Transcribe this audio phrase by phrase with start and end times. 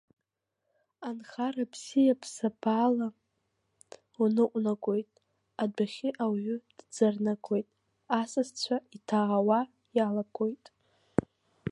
[1.07, 3.07] Анхара бзиа бзабаала
[4.21, 5.11] уныҟәнагоит,
[5.63, 7.67] адәахьы ауаҩы дӡырнагоит,
[8.19, 9.59] асасцәа иҭаауа
[9.97, 10.65] иалагоит.